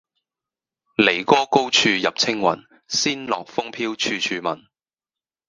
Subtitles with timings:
[0.97, 4.67] 驪宮高處入青云，仙樂風飄處處聞。